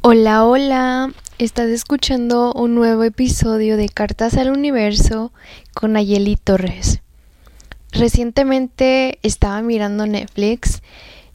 Hola, 0.00 0.46
hola. 0.46 1.12
Estás 1.38 1.68
escuchando 1.68 2.54
un 2.54 2.74
nuevo 2.74 3.04
episodio 3.04 3.76
de 3.76 3.90
Cartas 3.90 4.38
al 4.38 4.50
Universo 4.50 5.32
con 5.74 5.98
Ayeli 5.98 6.36
Torres. 6.36 7.02
Recientemente 7.92 9.18
estaba 9.22 9.60
mirando 9.60 10.06
Netflix 10.06 10.80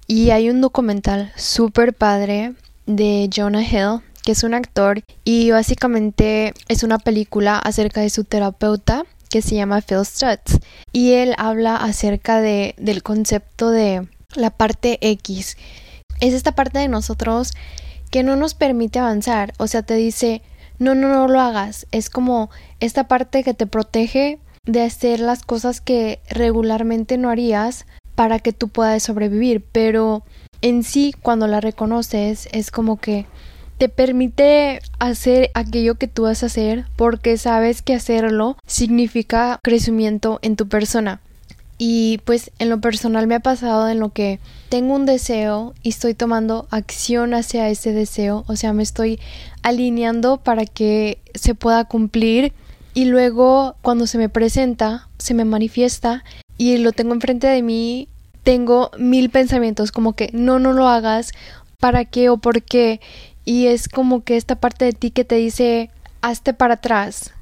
y 0.08 0.32
hay 0.32 0.50
un 0.50 0.60
documental 0.60 1.32
súper 1.36 1.94
padre 1.94 2.56
de 2.88 3.30
Jonah 3.32 3.62
Hill, 3.62 4.02
que 4.24 4.32
es 4.32 4.44
un 4.44 4.56
actor, 4.56 5.04
y 5.24 5.52
básicamente 5.52 6.54
es 6.68 6.82
una 6.82 6.98
película 6.98 7.60
acerca 7.60 8.02
de 8.02 8.10
su 8.10 8.24
terapeuta 8.24 9.06
que 9.34 9.42
se 9.42 9.56
llama 9.56 9.82
Phil 9.82 10.06
Stutz. 10.06 10.60
Y 10.92 11.14
él 11.14 11.34
habla 11.40 11.76
acerca 11.76 12.40
de, 12.40 12.76
del 12.78 13.02
concepto 13.02 13.72
de 13.72 14.08
la 14.36 14.52
parte 14.52 15.00
X. 15.02 15.58
Es 16.20 16.36
esta 16.36 16.52
parte 16.52 16.78
de 16.78 16.88
nosotros 16.88 17.54
que 18.12 18.22
no 18.22 18.36
nos 18.36 18.54
permite 18.54 19.00
avanzar. 19.00 19.52
O 19.58 19.66
sea, 19.66 19.82
te 19.82 19.96
dice, 19.96 20.44
no, 20.78 20.94
no, 20.94 21.08
no 21.08 21.28
lo 21.28 21.40
hagas. 21.40 21.88
Es 21.90 22.12
como 22.12 22.52
esta 22.80 23.08
parte 23.08 23.44
que 23.44 23.56
te 23.56 23.66
protege 23.66 24.38
de 24.68 24.84
hacer 24.84 25.20
las 25.20 25.42
cosas 25.42 25.82
que 25.82 26.20
regularmente 26.30 27.18
no 27.18 27.32
harías 27.32 27.88
para 28.14 28.38
que 28.38 28.54
tú 28.54 28.70
puedas 28.70 29.02
sobrevivir. 29.02 29.66
Pero 29.72 30.24
en 30.62 30.84
sí, 30.84 31.12
cuando 31.24 31.48
la 31.48 31.60
reconoces, 31.60 32.48
es 32.52 32.70
como 32.70 33.00
que 33.00 33.26
te 33.78 33.90
permite 33.90 34.82
hacer 35.00 35.52
aquello 35.54 35.96
que 35.96 36.08
tú 36.08 36.24
vas 36.24 36.44
a 36.44 36.48
hacer 36.48 36.86
porque 36.96 37.38
sabes 37.38 37.82
que 37.82 37.96
hacerlo 37.96 38.58
significa 38.66 39.60
crecimiento 39.64 40.40
en 40.42 40.56
tu 40.56 40.68
persona. 40.68 41.22
Y 41.78 42.20
pues 42.24 42.52
en 42.60 42.70
lo 42.70 42.80
personal 42.80 43.28
me 43.28 43.36
ha 43.36 43.40
pasado 43.40 43.90
en 43.90 44.00
lo 44.00 44.10
que 44.10 44.40
tengo 44.70 44.96
un 44.96 45.06
deseo 45.06 45.74
y 45.84 45.90
estoy 45.90 46.14
tomando 46.14 46.68
acción 46.72 47.34
hacia 47.34 47.70
ese 47.70 47.94
deseo, 47.94 48.44
o 48.48 48.56
sea, 48.56 48.74
me 48.74 48.84
estoy 48.84 49.20
alineando 49.64 50.38
para 50.38 50.66
que 50.66 51.20
se 51.34 51.56
pueda 51.56 51.84
cumplir 51.86 52.54
y 52.94 53.06
luego 53.06 53.76
cuando 53.82 54.08
se 54.08 54.18
me 54.18 54.30
presenta, 54.30 55.10
se 55.18 55.34
me 55.34 55.46
manifiesta 55.46 56.24
y 56.58 56.78
lo 56.78 56.92
tengo 56.92 57.14
enfrente 57.14 57.48
de 57.48 57.62
mí, 57.64 58.08
tengo 58.44 58.92
mil 58.98 59.30
pensamientos 59.30 59.92
como 59.92 60.14
que 60.14 60.30
no, 60.32 60.60
no 60.60 60.74
lo 60.74 60.88
hagas, 60.88 61.32
¿para 61.80 62.06
qué 62.06 62.30
o 62.30 62.38
por 62.38 62.62
qué? 62.62 63.02
Y 63.46 63.68
es 63.68 63.90
como 63.90 64.24
que 64.24 64.38
esta 64.38 64.56
parte 64.56 64.86
de 64.86 64.94
ti 64.94 65.12
que 65.12 65.26
te 65.26 65.36
dice, 65.36 65.90
hazte 66.22 66.54
para 66.54 66.76
atrás, 66.76 67.34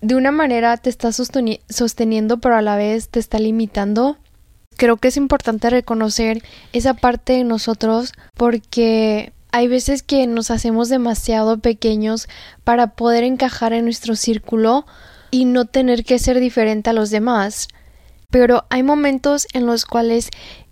de 0.00 0.14
una 0.16 0.32
manera 0.32 0.76
te 0.76 0.90
está 0.90 1.12
sosteniendo 1.12 2.38
pero 2.38 2.56
a 2.56 2.62
la 2.62 2.76
vez 2.76 3.08
te 3.08 3.20
está 3.20 3.38
limitando. 3.38 4.18
Creo 4.76 4.96
que 4.98 5.08
es 5.08 5.16
importante 5.16 5.70
reconocer 5.70 6.42
esa 6.72 6.94
parte 6.94 7.34
de 7.34 7.44
nosotros 7.44 8.12
porque 8.36 9.32
hay 9.50 9.68
veces 9.68 10.02
que 10.02 10.26
nos 10.26 10.50
hacemos 10.50 10.88
demasiado 10.88 11.58
pequeños 11.58 12.28
para 12.64 12.88
poder 12.88 13.24
encajar 13.24 13.72
en 13.72 13.84
nuestro 13.84 14.16
círculo 14.16 14.84
y 15.30 15.44
no 15.44 15.64
tener 15.64 16.04
que 16.04 16.18
ser 16.18 16.40
diferente 16.40 16.90
a 16.90 16.92
los 16.92 17.10
demás. 17.10 17.68
Pero 18.30 18.64
hay 18.68 18.82
momentos 18.82 19.46
en 19.52 19.64
los 19.64 19.86
cuales 19.86 20.28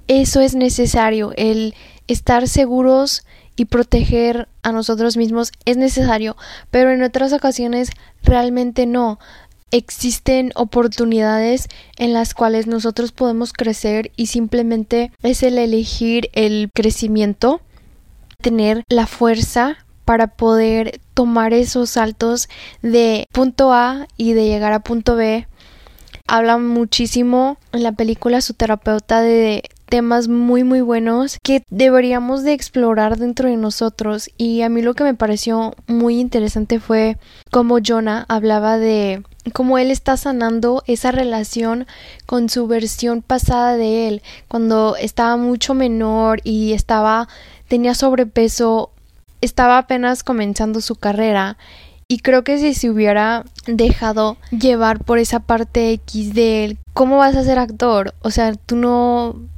eso 0.08 0.40
es 0.40 0.54
necesario, 0.54 1.32
el 1.36 1.74
estar 2.06 2.48
seguros 2.48 3.24
y 3.56 3.66
proteger 3.66 4.48
a 4.62 4.72
nosotros 4.72 5.16
mismos 5.16 5.52
es 5.64 5.76
necesario, 5.76 6.36
pero 6.70 6.90
en 6.90 7.02
otras 7.02 7.32
ocasiones 7.32 7.90
realmente 8.22 8.86
no. 8.86 9.18
Existen 9.70 10.52
oportunidades 10.54 11.68
en 11.96 12.12
las 12.12 12.34
cuales 12.34 12.66
nosotros 12.66 13.12
podemos 13.12 13.52
crecer 13.52 14.12
y 14.16 14.26
simplemente 14.26 15.12
es 15.22 15.42
el 15.42 15.58
elegir 15.58 16.28
el 16.34 16.70
crecimiento, 16.74 17.62
tener 18.42 18.84
la 18.88 19.06
fuerza 19.06 19.78
para 20.04 20.26
poder 20.26 21.00
tomar 21.14 21.54
esos 21.54 21.90
saltos 21.90 22.48
de 22.82 23.26
punto 23.32 23.72
A 23.72 24.06
y 24.16 24.32
de 24.34 24.46
llegar 24.46 24.72
a 24.72 24.80
punto 24.80 25.16
B. 25.16 25.46
Habla 26.26 26.58
muchísimo 26.58 27.58
en 27.72 27.82
la 27.82 27.92
película 27.92 28.40
su 28.40 28.54
terapeuta 28.54 29.22
de 29.22 29.62
temas 29.92 30.26
muy 30.26 30.64
muy 30.64 30.80
buenos 30.80 31.36
que 31.42 31.64
deberíamos 31.68 32.44
de 32.44 32.54
explorar 32.54 33.18
dentro 33.18 33.50
de 33.50 33.58
nosotros 33.58 34.30
y 34.38 34.62
a 34.62 34.70
mí 34.70 34.80
lo 34.80 34.94
que 34.94 35.04
me 35.04 35.12
pareció 35.12 35.74
muy 35.86 36.18
interesante 36.18 36.80
fue 36.80 37.18
cómo 37.50 37.76
Jonah 37.86 38.24
hablaba 38.30 38.78
de 38.78 39.22
cómo 39.52 39.76
él 39.76 39.90
está 39.90 40.16
sanando 40.16 40.82
esa 40.86 41.12
relación 41.12 41.86
con 42.24 42.48
su 42.48 42.66
versión 42.66 43.20
pasada 43.20 43.76
de 43.76 44.08
él 44.08 44.22
cuando 44.48 44.96
estaba 44.96 45.36
mucho 45.36 45.74
menor 45.74 46.40
y 46.42 46.72
estaba 46.72 47.28
tenía 47.68 47.94
sobrepeso 47.94 48.92
estaba 49.42 49.76
apenas 49.76 50.24
comenzando 50.24 50.80
su 50.80 50.96
carrera 50.96 51.58
y 52.08 52.20
creo 52.20 52.44
que 52.44 52.56
si 52.56 52.72
se 52.72 52.88
hubiera 52.88 53.44
dejado 53.66 54.38
llevar 54.58 55.04
por 55.04 55.18
esa 55.18 55.40
parte 55.40 55.92
X 55.92 56.32
de 56.34 56.64
él, 56.64 56.78
¿cómo 56.94 57.18
vas 57.18 57.36
a 57.36 57.44
ser 57.44 57.58
actor? 57.58 58.14
O 58.20 58.30
sea, 58.30 58.52
tú 58.54 58.76
no 58.76 59.48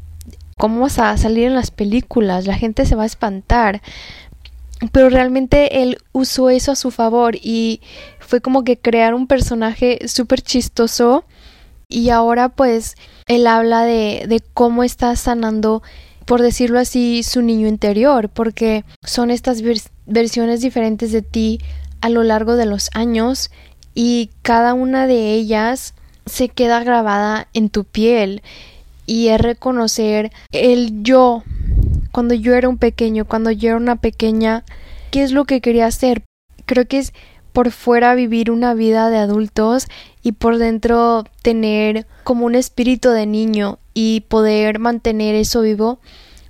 cómo 0.59 0.81
vas 0.81 0.99
a 0.99 1.17
salir 1.17 1.45
en 1.45 1.55
las 1.55 1.71
películas, 1.71 2.47
la 2.47 2.57
gente 2.57 2.87
se 2.87 2.95
va 2.95 3.05
a 3.05 3.07
espantar. 3.07 3.83
Pero 4.93 5.09
realmente 5.09 5.83
él 5.83 5.99
usó 6.13 6.51
eso 6.51 6.73
a 6.73 6.77
su 6.77 6.91
favor 6.91 7.37
y 7.37 7.81
fue 8.19 8.41
como 8.41 8.65
que 8.65 8.77
crear 8.77 9.15
un 9.15 9.27
personaje 9.27 9.99
súper 10.09 10.43
chistoso 10.43 11.25
y 11.89 12.11
ahora 12.11 12.49
pues 12.51 12.97
él 13.27 13.47
habla 13.47 13.85
de, 13.85 14.25
de 14.29 14.43
cómo 14.53 14.85
está 14.85 15.15
sanando 15.17 15.83
por 16.25 16.41
decirlo 16.41 16.79
así, 16.79 17.23
su 17.23 17.43
niño 17.43 17.69
interior, 17.69 18.29
porque 18.29 18.85
son 19.03 19.31
estas 19.31 19.63
versiones 20.07 20.61
diferentes 20.61 21.13
de 21.13 21.23
ti 21.23 21.61
a 22.01 22.09
lo 22.09 22.23
largo 22.23 22.57
de 22.57 22.67
los 22.67 22.91
años 22.95 23.51
y 23.95 24.31
cada 24.43 24.75
una 24.75 25.07
de 25.07 25.35
ellas 25.35 25.95
se 26.27 26.49
queda 26.49 26.83
grabada 26.83 27.49
en 27.53 27.69
tu 27.69 27.85
piel 27.85 28.43
y 29.07 29.29
es 29.29 29.41
reconocer 29.41 30.33
el 30.53 31.03
yo 31.03 31.43
cuando 32.13 32.35
yo 32.35 32.55
era 32.55 32.69
un 32.69 32.79
pequeño, 32.79 33.25
cuando 33.25 33.51
yo 33.51 33.71
era 33.71 33.77
una 33.77 33.97
pequeña, 33.97 34.65
qué 35.11 35.23
es 35.23 35.33
lo 35.33 35.45
que 35.45 35.61
quería 35.61 35.87
hacer. 35.87 36.23
Creo 36.65 36.87
que 36.87 36.99
es 36.99 37.13
por 37.53 37.71
fuera 37.71 38.15
vivir 38.15 38.51
una 38.51 38.75
vida 38.75 39.11
de 39.11 39.19
adultos 39.19 39.87
y 40.23 40.33
por 40.33 40.59
dentro 40.59 41.25
tener 41.43 42.07
como 42.25 42.47
un 42.47 42.55
espíritu 42.55 43.11
de 43.11 43.27
niño 43.27 43.79
y 43.95 44.23
poder 44.29 44.79
mantener 44.79 45.35
eso 45.35 45.61
vivo 45.61 46.01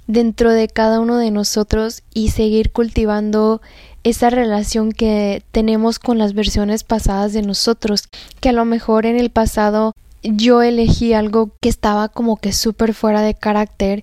dentro 0.07 0.51
de 0.53 0.69
cada 0.69 1.01
uno 1.01 1.17
de 1.17 1.31
nosotros 1.31 2.03
y 2.13 2.31
seguir 2.31 2.73
cultivando 2.73 3.61
esa 4.03 4.29
relación 4.31 4.93
que 4.93 5.43
tenemos 5.51 5.99
con 5.99 6.19
las 6.19 6.35
versiones 6.35 6.85
pasadas 6.85 7.33
de 7.33 7.43
nosotros, 7.43 8.09
que 8.41 8.51
a 8.51 8.53
lo 8.53 8.65
mejor 8.65 9.07
en 9.07 9.19
el 9.19 9.31
pasado 9.31 9.95
yo 10.25 10.63
elegí 10.63 11.13
algo 11.13 11.51
que 11.61 11.69
estaba 11.69 12.09
como 12.09 12.37
que 12.37 12.53
súper 12.53 12.95
fuera 12.95 13.21
de 13.21 13.35
carácter 13.35 14.03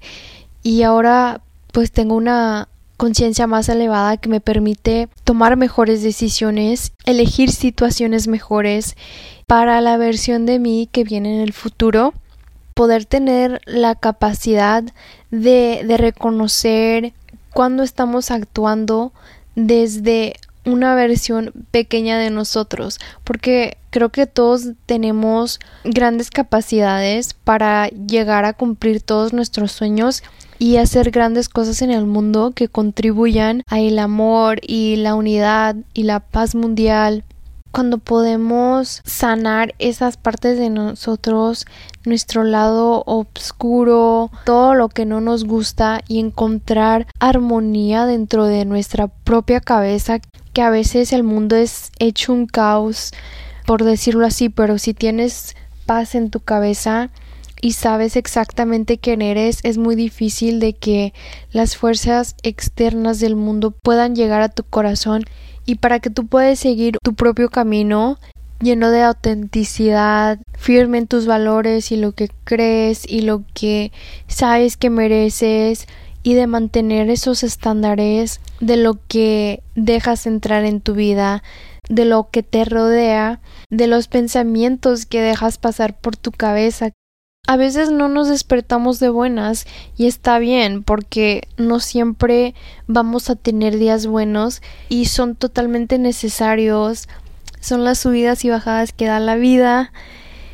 y 0.64 0.84
ahora 0.84 1.42
pues 1.72 1.92
tengo 1.92 2.16
una 2.16 2.68
conciencia 2.98 3.48
más 3.48 3.68
elevada 3.68 4.18
que 4.18 4.30
me 4.30 4.42
permite 4.42 5.10
tomar 5.24 5.58
mejores 5.58 6.04
decisiones, 6.04 6.92
elegir 7.06 7.52
situaciones 7.52 8.28
mejores 8.28 8.96
para 9.48 9.82
la 9.82 9.98
versión 9.98 10.46
de 10.46 10.60
mí 10.60 10.88
que 10.92 11.04
viene 11.04 11.34
en 11.34 11.42
el 11.42 11.52
futuro, 11.52 12.14
poder 12.76 13.06
tener 13.06 13.60
la 13.66 13.96
capacidad 13.96 14.84
de, 15.32 15.82
de 15.84 15.98
reconocer 15.98 17.14
cuando 17.52 17.82
estamos 17.82 18.30
actuando 18.30 19.14
desde 19.56 20.36
una 20.66 20.96
versión 20.96 21.52
pequeña 21.72 22.18
de 22.18 22.30
nosotros, 22.30 23.00
porque 23.24 23.78
creo 23.90 24.10
que 24.10 24.28
todos 24.28 24.70
tenemos 24.86 25.60
grandes 25.84 26.30
capacidades 26.30 27.34
para 27.34 27.88
llegar 27.90 28.46
a 28.46 28.54
cumplir 28.54 29.02
todos 29.02 29.34
nuestros 29.34 29.72
sueños 29.72 30.24
y 30.60 30.78
hacer 30.78 31.10
grandes 31.10 31.50
cosas 31.50 31.82
en 31.82 31.90
el 31.90 32.06
mundo 32.06 32.52
que 32.56 32.68
contribuyan 32.68 33.64
a 33.68 33.80
el 33.80 33.98
amor 33.98 34.60
y 34.62 34.96
la 34.98 35.16
unidad 35.16 35.76
y 35.94 36.04
la 36.04 36.20
paz 36.20 36.54
mundial. 36.54 37.24
Cuando 37.72 38.00
podemos 38.00 39.02
sanar 39.06 39.74
esas 39.80 40.18
partes 40.18 40.60
de 40.60 40.70
nosotros, 40.70 41.66
nuestro 42.06 42.44
lado 42.44 43.02
oscuro, 43.06 44.30
todo 44.46 44.76
lo 44.76 44.90
que 44.90 45.06
no 45.06 45.22
nos 45.22 45.46
gusta 45.46 46.02
y 46.08 46.20
encontrar 46.20 47.08
armonía 47.20 48.06
dentro 48.06 48.46
de 48.46 48.66
nuestra 48.66 49.08
propia 49.08 49.62
cabeza 49.62 50.20
que 50.54 50.62
a 50.62 50.70
veces 50.70 51.14
el 51.14 51.24
mundo 51.24 51.56
es 51.56 51.92
hecho 52.00 52.34
un 52.34 52.46
caos, 52.46 53.12
por 53.66 53.84
decirlo 53.84 54.26
así, 54.26 54.50
pero 54.50 54.78
si 54.78 54.94
tienes 54.94 55.56
paz 55.86 56.16
en 56.16 56.30
tu 56.30 56.40
cabeza 56.40 57.10
y 57.62 57.74
sabes 57.74 58.16
exactamente 58.16 58.98
quién 58.98 59.22
eres, 59.22 59.60
es 59.64 59.78
muy 59.78 59.96
difícil 59.96 60.60
de 60.60 60.74
que 60.74 61.14
las 61.52 61.78
fuerzas 61.78 62.36
externas 62.44 63.20
del 63.20 63.36
mundo 63.36 63.72
puedan 63.72 64.16
llegar 64.16 64.42
a 64.42 64.50
tu 64.50 64.64
corazón. 64.64 65.26
Y 65.66 65.76
para 65.76 66.00
que 66.00 66.10
tú 66.10 66.26
puedas 66.26 66.58
seguir 66.58 66.98
tu 67.04 67.14
propio 67.14 67.50
camino 67.50 68.18
lleno 68.62 68.92
de 68.92 69.04
autenticidad, 69.04 70.40
firme 70.54 71.00
en 71.00 71.08
tus 71.08 71.26
valores 71.26 71.92
y 71.92 71.98
lo 71.98 72.14
que 72.14 72.30
crees 72.44 73.08
y 73.08 73.22
lo 73.22 73.44
que 73.54 73.92
sabes 74.28 74.78
que 74.78 74.90
mereces 74.90 75.88
y 76.24 76.34
de 76.36 76.48
mantener 76.48 77.10
esos 77.10 77.44
estándares 77.44 78.42
de 78.60 78.78
lo 78.78 79.00
que 79.08 79.64
dejas 79.76 80.28
entrar 80.28 80.66
en 80.66 80.82
tu 80.82 80.94
vida, 80.94 81.44
de 81.90 82.06
lo 82.06 82.30
que 82.30 82.44
te 82.44 82.64
rodea, 82.66 83.42
de 83.70 83.88
los 83.88 84.08
pensamientos 84.08 85.06
que 85.06 85.22
dejas 85.22 85.58
pasar 85.58 85.98
por 86.00 86.16
tu 86.16 86.32
cabeza. 86.32 86.92
A 87.48 87.58
veces 87.58 87.92
no 87.92 88.08
nos 88.08 88.30
despertamos 88.30 89.00
de 89.00 89.10
buenas 89.10 89.66
y 89.98 90.06
está 90.06 90.38
bien 90.38 90.84
porque 90.84 91.48
no 91.58 91.80
siempre 91.80 92.54
vamos 92.86 93.30
a 93.30 93.36
tener 93.36 93.78
días 93.78 94.06
buenos 94.06 94.62
y 94.90 95.06
son 95.06 95.36
totalmente 95.36 95.98
necesarios. 95.98 97.10
Son 97.60 97.84
las 97.84 98.00
subidas 98.00 98.46
y 98.46 98.50
bajadas 98.50 98.94
que 98.94 99.06
da 99.06 99.20
la 99.20 99.36
vida. 99.36 99.92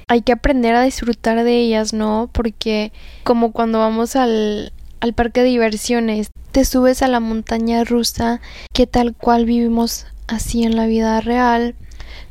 Hay 0.07 0.21
que 0.21 0.31
aprender 0.31 0.75
a 0.75 0.83
disfrutar 0.83 1.43
de 1.43 1.57
ellas, 1.57 1.91
¿no? 1.91 2.29
Porque 2.31 2.93
como 3.23 3.51
cuando 3.51 3.79
vamos 3.79 4.15
al, 4.15 4.71
al 4.99 5.13
parque 5.13 5.41
de 5.41 5.49
diversiones, 5.49 6.29
te 6.51 6.65
subes 6.65 7.01
a 7.01 7.07
la 7.07 7.19
montaña 7.19 7.83
rusa 7.83 8.41
que 8.73 8.87
tal 8.87 9.13
cual 9.15 9.45
vivimos 9.45 10.07
así 10.27 10.63
en 10.63 10.75
la 10.75 10.85
vida 10.87 11.21
real. 11.21 11.75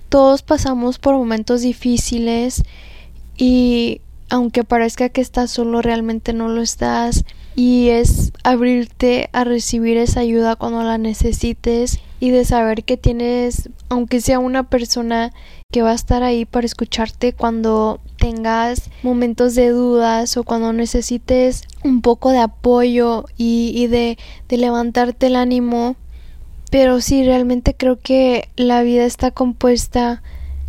Todos 0.08 0.42
pasamos 0.42 0.98
por 0.98 1.14
momentos 1.14 1.62
difíciles 1.62 2.62
y 3.36 4.00
aunque 4.28 4.64
parezca 4.64 5.08
que 5.08 5.20
estás 5.20 5.50
solo, 5.50 5.82
realmente 5.82 6.32
no 6.32 6.48
lo 6.48 6.62
estás. 6.62 7.24
Y 7.54 7.88
es 7.88 8.32
abrirte 8.42 9.30
a 9.32 9.44
recibir 9.44 9.96
esa 9.96 10.20
ayuda 10.20 10.56
cuando 10.56 10.82
la 10.82 10.98
necesites 10.98 12.00
y 12.20 12.30
de 12.30 12.44
saber 12.44 12.84
que 12.84 12.96
tienes, 12.96 13.68
aunque 13.88 14.20
sea 14.20 14.38
una 14.38 14.64
persona 14.64 15.32
que 15.70 15.82
va 15.82 15.90
a 15.90 15.94
estar 15.94 16.22
ahí 16.22 16.44
para 16.44 16.66
escucharte 16.66 17.32
cuando 17.32 18.00
tengas 18.18 18.90
momentos 19.02 19.54
de 19.54 19.70
dudas 19.70 20.36
o 20.36 20.44
cuando 20.44 20.72
necesites 20.72 21.62
un 21.84 22.00
poco 22.00 22.30
de 22.30 22.38
apoyo 22.38 23.26
y, 23.36 23.86
de, 23.88 24.18
de 24.48 24.56
levantarte 24.56 25.26
el 25.26 25.36
ánimo. 25.36 25.96
Pero 26.70 27.00
sí, 27.00 27.24
realmente 27.24 27.74
creo 27.74 27.98
que 27.98 28.48
la 28.56 28.82
vida 28.82 29.04
está 29.04 29.30
compuesta 29.30 30.22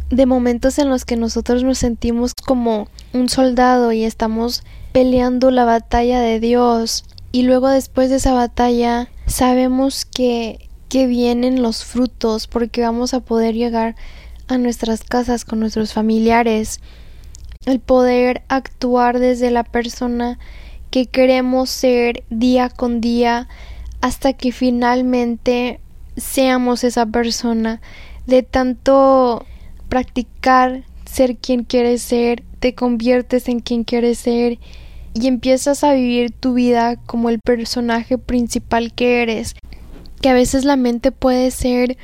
de 0.09 0.25
momentos 0.25 0.79
en 0.79 0.89
los 0.89 1.05
que 1.05 1.17
nosotros 1.17 1.63
nos 1.63 1.79
sentimos 1.79 2.33
como 2.45 2.87
un 3.13 3.29
soldado 3.29 3.91
y 3.91 4.03
estamos 4.03 4.63
peleando 4.93 5.51
la 5.51 5.65
batalla 5.65 6.21
de 6.21 6.39
Dios 6.39 7.03
y 7.31 7.43
luego 7.43 7.69
después 7.69 8.09
de 8.09 8.15
esa 8.17 8.33
batalla 8.33 9.09
sabemos 9.25 10.05
que, 10.05 10.66
que 10.89 11.07
vienen 11.07 11.61
los 11.61 11.83
frutos 11.83 12.47
porque 12.47 12.81
vamos 12.81 13.13
a 13.13 13.19
poder 13.19 13.55
llegar 13.55 13.95
a 14.47 14.57
nuestras 14.57 15.03
casas 15.03 15.45
con 15.45 15.59
nuestros 15.59 15.93
familiares 15.93 16.79
el 17.65 17.79
poder 17.79 18.43
actuar 18.47 19.19
desde 19.19 19.51
la 19.51 19.63
persona 19.63 20.39
que 20.89 21.05
queremos 21.05 21.69
ser 21.69 22.23
día 22.29 22.69
con 22.69 23.01
día 23.01 23.49
hasta 23.99 24.33
que 24.33 24.51
finalmente 24.51 25.81
seamos 26.15 26.83
esa 26.83 27.05
persona 27.05 27.81
de 28.25 28.43
tanto 28.43 29.45
practicar 29.89 30.83
ser 31.05 31.37
quien 31.37 31.63
quieres 31.63 32.01
ser, 32.01 32.43
te 32.59 32.75
conviertes 32.75 33.47
en 33.49 33.59
quien 33.59 33.83
quieres 33.83 34.19
ser 34.19 34.59
y 35.13 35.27
empiezas 35.27 35.83
a 35.83 35.93
vivir 35.93 36.31
tu 36.31 36.53
vida 36.53 36.97
como 37.05 37.29
el 37.29 37.39
personaje 37.39 38.17
principal 38.17 38.93
que 38.93 39.21
eres. 39.23 39.55
Que 40.27 40.31
a 40.31 40.33
veces 40.33 40.65
la 40.65 40.75
mente 40.75 41.13
puede 41.13 41.51
ser 41.51 41.97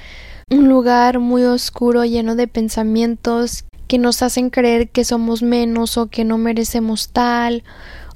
un 0.50 0.70
lugar 0.70 1.20
muy 1.20 1.44
oscuro 1.44 2.06
lleno 2.06 2.38
de 2.38 2.48
pensamientos 2.48 3.66
que 3.90 3.98
nos 3.98 4.22
hacen 4.22 4.50
creer 4.50 4.90
que 4.90 5.04
somos 5.04 5.44
menos 5.44 5.98
o 5.98 6.08
que 6.08 6.24
no 6.24 6.38
merecemos 6.38 7.10
tal 7.10 7.66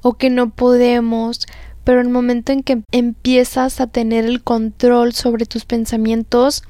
o 0.00 0.14
que 0.14 0.30
no 0.30 0.48
podemos, 0.48 1.46
pero 1.84 2.00
el 2.00 2.08
momento 2.08 2.52
en 2.52 2.62
que 2.62 2.80
empiezas 2.90 3.82
a 3.82 3.86
tener 3.86 4.24
el 4.24 4.42
control 4.42 5.12
sobre 5.12 5.44
tus 5.44 5.66
pensamientos 5.66 6.62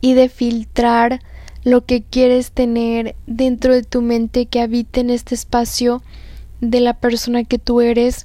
y 0.00 0.14
de 0.14 0.30
filtrar 0.30 1.20
lo 1.64 1.84
que 1.84 2.02
quieres 2.02 2.52
tener 2.52 3.16
dentro 3.26 3.74
de 3.74 3.82
tu 3.82 4.00
mente 4.00 4.46
que 4.46 4.62
habite 4.62 5.00
en 5.00 5.10
este 5.10 5.34
espacio 5.34 6.02
de 6.62 6.80
la 6.80 6.94
persona 6.94 7.44
que 7.44 7.58
tú 7.58 7.82
eres, 7.82 8.24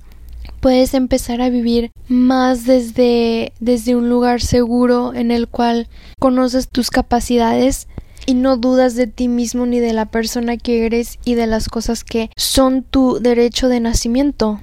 puedes 0.60 0.94
empezar 0.94 1.42
a 1.42 1.50
vivir 1.50 1.92
más 2.08 2.66
desde, 2.66 3.54
desde 3.60 3.96
un 3.96 4.10
lugar 4.10 4.42
seguro 4.42 5.14
en 5.14 5.32
el 5.32 5.48
cual 5.48 5.88
conoces 6.20 6.68
tus 6.70 6.90
capacidades 6.90 7.88
y 8.26 8.34
no 8.34 8.58
dudas 8.58 8.96
de 8.96 9.08
ti 9.08 9.28
mismo 9.28 9.66
ni 9.66 9.80
de 9.80 9.94
la 9.94 10.06
persona 10.06 10.58
que 10.58 10.86
eres 10.86 11.20
y 11.24 11.36
de 11.36 11.48
las 11.48 11.70
cosas 11.70 12.04
que 12.04 12.30
son 12.36 12.84
tu 12.84 13.20
derecho 13.20 13.70
de 13.70 13.80
nacimiento. 13.80 14.60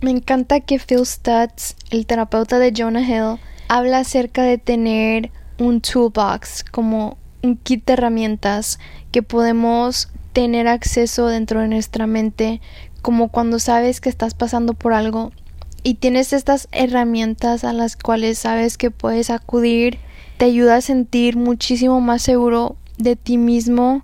Me 0.00 0.10
encanta 0.10 0.60
que 0.60 0.78
Phil 0.78 1.06
Stutz, 1.06 1.74
el 1.90 2.06
terapeuta 2.06 2.58
de 2.58 2.72
Jonah 2.76 3.02
Hill, 3.02 3.40
habla 3.68 3.98
acerca 3.98 4.42
de 4.42 4.58
tener 4.58 5.30
un 5.58 5.80
toolbox 5.80 6.64
como 6.64 7.18
un 7.42 7.56
kit 7.56 7.86
de 7.86 7.94
herramientas 7.94 8.78
que 9.10 9.22
podemos 9.22 10.08
tener 10.36 10.68
acceso 10.68 11.28
dentro 11.28 11.62
de 11.62 11.68
nuestra 11.68 12.06
mente, 12.06 12.60
como 13.00 13.28
cuando 13.28 13.58
sabes 13.58 14.02
que 14.02 14.10
estás 14.10 14.34
pasando 14.34 14.74
por 14.74 14.92
algo 14.92 15.32
y 15.82 15.94
tienes 15.94 16.34
estas 16.34 16.68
herramientas 16.72 17.64
a 17.64 17.72
las 17.72 17.96
cuales 17.96 18.40
sabes 18.40 18.76
que 18.76 18.90
puedes 18.90 19.30
acudir, 19.30 19.96
te 20.36 20.44
ayuda 20.44 20.76
a 20.76 20.80
sentir 20.82 21.38
muchísimo 21.38 22.02
más 22.02 22.20
seguro 22.20 22.76
de 22.98 23.16
ti 23.16 23.38
mismo. 23.38 24.02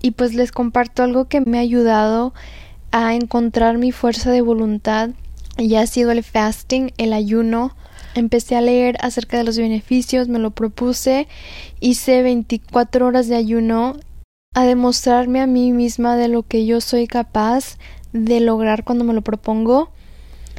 Y 0.00 0.12
pues 0.12 0.32
les 0.32 0.50
comparto 0.50 1.02
algo 1.02 1.26
que 1.26 1.42
me 1.42 1.58
ha 1.58 1.60
ayudado 1.60 2.32
a 2.90 3.14
encontrar 3.14 3.76
mi 3.76 3.92
fuerza 3.92 4.30
de 4.30 4.40
voluntad 4.40 5.10
y 5.58 5.74
ha 5.74 5.86
sido 5.86 6.10
el 6.10 6.24
fasting, 6.24 6.94
el 6.96 7.12
ayuno. 7.12 7.76
Empecé 8.14 8.56
a 8.56 8.62
leer 8.62 8.96
acerca 9.02 9.36
de 9.36 9.44
los 9.44 9.58
beneficios, 9.58 10.26
me 10.28 10.38
lo 10.38 10.52
propuse, 10.52 11.28
hice 11.80 12.22
24 12.22 13.06
horas 13.06 13.28
de 13.28 13.36
ayuno 13.36 13.96
a 14.54 14.64
demostrarme 14.64 15.40
a 15.40 15.46
mí 15.46 15.72
misma 15.72 16.16
de 16.16 16.28
lo 16.28 16.42
que 16.42 16.66
yo 16.66 16.80
soy 16.80 17.06
capaz 17.06 17.78
de 18.12 18.40
lograr 18.40 18.84
cuando 18.84 19.04
me 19.04 19.14
lo 19.14 19.22
propongo. 19.22 19.90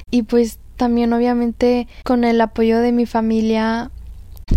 Y 0.09 0.23
pues 0.23 0.59
también 0.77 1.13
obviamente 1.13 1.87
con 2.03 2.23
el 2.23 2.39
apoyo 2.41 2.79
de 2.79 2.91
mi 2.91 3.05
familia 3.05 3.91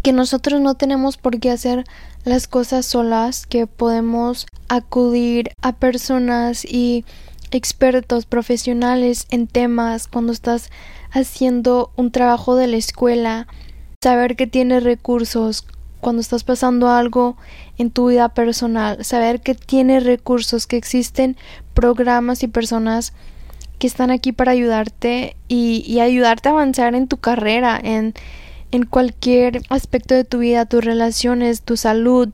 que 0.03 0.13
nosotros 0.13 0.61
no 0.61 0.75
tenemos 0.75 1.17
por 1.17 1.39
qué 1.39 1.51
hacer 1.51 1.85
las 2.25 2.49
cosas 2.49 2.87
solas, 2.87 3.47
que 3.47 3.67
podemos 3.67 4.47
acudir 4.69 5.51
a 5.63 5.77
personas 5.77 6.65
y 6.65 7.05
expertos 7.51 8.27
profesionales 8.27 9.27
en 9.31 9.47
temas 9.47 10.09
cuando 10.09 10.33
estás 10.33 10.71
haciendo 11.11 11.93
un 11.97 12.11
trabajo 12.11 12.57
de 12.57 12.67
la 12.67 12.77
escuela, 12.77 13.47
saber 14.03 14.35
que 14.35 14.47
tienes 14.47 14.83
recursos 14.83 15.65
cuando 16.05 16.21
estás 16.21 16.45
pasando 16.45 16.91
algo 16.91 17.39
en 17.79 17.91
tu 17.91 18.11
vida 18.11 18.29
personal, 18.29 19.03
saber 19.03 19.41
que 19.41 19.55
tienes 19.55 20.05
recursos, 20.05 20.67
que 20.67 20.77
existen 20.77 21.35
programas 21.73 22.43
y 22.43 22.49
personas 22.49 23.15
que 23.79 23.87
están 23.87 24.11
aquí 24.11 24.31
para 24.31 24.53
ayudarte 24.53 25.35
y, 25.49 25.99
ayudarte 26.01 26.51
a 26.51 26.53
avanzar 26.53 26.95
en 26.95 27.09
tu 27.09 27.17
carrera, 27.17 27.81
en, 27.83 28.13
en 28.71 28.85
cualquier 28.85 29.63
aspecto 29.71 30.15
de 30.15 30.25
tu 30.25 30.41
vida, 30.41 30.67
tus 30.67 30.85
relaciones, 30.85 31.63
tu 31.63 31.79
salud, 31.79 32.29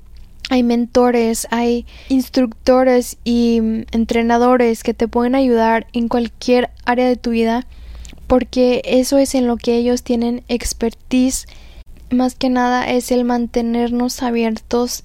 hay 0.50 0.64
mentores, 0.64 1.46
hay 1.52 1.86
instructores 2.08 3.18
y 3.22 3.58
entrenadores 3.92 4.82
que 4.82 4.94
te 4.94 5.06
pueden 5.06 5.36
ayudar 5.36 5.86
en 5.92 6.08
cualquier 6.08 6.70
área 6.86 7.06
de 7.06 7.14
tu 7.14 7.30
vida 7.30 7.68
porque 8.26 8.82
eso 8.84 9.16
es 9.18 9.36
en 9.36 9.46
lo 9.46 9.56
que 9.56 9.76
ellos 9.76 10.02
tienen 10.02 10.42
expertise. 10.48 11.46
Más 12.10 12.34
que 12.34 12.48
nada 12.48 12.88
es 12.90 13.12
el 13.12 13.24
mantenernos 13.24 14.22
abiertos 14.22 15.04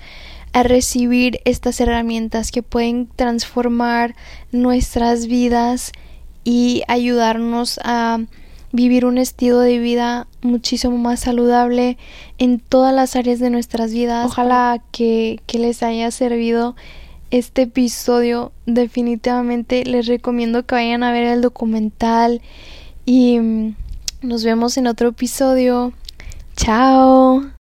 a 0.53 0.63
recibir 0.63 1.39
estas 1.45 1.79
herramientas 1.79 2.51
que 2.51 2.63
pueden 2.63 3.07
transformar 3.15 4.15
nuestras 4.51 5.27
vidas 5.27 5.91
y 6.43 6.83
ayudarnos 6.88 7.79
a 7.83 8.19
vivir 8.71 9.05
un 9.05 9.17
estilo 9.17 9.59
de 9.59 9.79
vida 9.79 10.27
muchísimo 10.41 10.97
más 10.97 11.21
saludable 11.21 11.97
en 12.38 12.59
todas 12.59 12.93
las 12.93 13.15
áreas 13.15 13.39
de 13.39 13.50
nuestras 13.50 13.93
vidas. 13.93 14.25
Ojalá 14.25 14.81
que, 14.91 15.41
que 15.45 15.59
les 15.59 15.83
haya 15.83 16.09
servido 16.12 16.75
este 17.31 17.63
episodio. 17.63 18.51
Definitivamente 18.65 19.85
les 19.85 20.07
recomiendo 20.07 20.65
que 20.65 20.75
vayan 20.75 21.03
a 21.03 21.12
ver 21.12 21.25
el 21.25 21.41
documental 21.41 22.41
y 23.05 23.39
nos 24.21 24.43
vemos 24.43 24.77
en 24.77 24.88
otro 24.88 25.09
episodio. 25.09 25.93
Ciao. 26.55 27.54